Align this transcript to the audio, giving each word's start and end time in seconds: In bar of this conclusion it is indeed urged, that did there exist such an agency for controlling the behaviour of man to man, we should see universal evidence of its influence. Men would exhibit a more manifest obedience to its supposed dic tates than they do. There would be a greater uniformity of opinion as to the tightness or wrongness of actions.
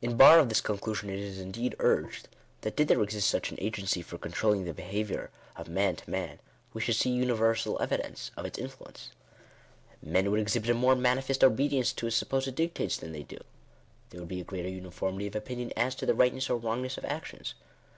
In 0.00 0.16
bar 0.16 0.38
of 0.38 0.48
this 0.48 0.62
conclusion 0.62 1.10
it 1.10 1.18
is 1.18 1.38
indeed 1.38 1.76
urged, 1.80 2.28
that 2.62 2.76
did 2.76 2.88
there 2.88 3.02
exist 3.02 3.28
such 3.28 3.50
an 3.50 3.58
agency 3.60 4.00
for 4.00 4.16
controlling 4.16 4.64
the 4.64 4.72
behaviour 4.72 5.28
of 5.54 5.68
man 5.68 5.96
to 5.96 6.10
man, 6.10 6.38
we 6.72 6.80
should 6.80 6.96
see 6.96 7.10
universal 7.10 7.76
evidence 7.78 8.30
of 8.38 8.46
its 8.46 8.56
influence. 8.58 9.10
Men 10.02 10.30
would 10.30 10.40
exhibit 10.40 10.70
a 10.70 10.72
more 10.72 10.94
manifest 10.96 11.44
obedience 11.44 11.92
to 11.92 12.06
its 12.06 12.16
supposed 12.16 12.54
dic 12.54 12.72
tates 12.72 12.96
than 12.96 13.12
they 13.12 13.22
do. 13.24 13.36
There 14.08 14.20
would 14.20 14.30
be 14.30 14.40
a 14.40 14.44
greater 14.44 14.70
uniformity 14.70 15.26
of 15.26 15.36
opinion 15.36 15.74
as 15.76 15.94
to 15.96 16.06
the 16.06 16.14
tightness 16.14 16.48
or 16.48 16.56
wrongness 16.56 16.96
of 16.96 17.04
actions. 17.04 17.52